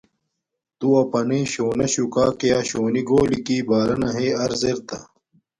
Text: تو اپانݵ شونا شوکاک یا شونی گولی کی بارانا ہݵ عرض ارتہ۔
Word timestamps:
تو 0.79 0.87
اپانݵ 1.03 1.41
شونا 1.53 1.85
شوکاک 1.93 2.37
یا 2.51 2.59
شونی 2.69 3.01
گولی 3.09 3.39
کی 3.45 3.57
بارانا 3.67 4.09
ہݵ 4.15 4.29
عرض 4.43 4.61
ارتہ۔ 4.69 4.97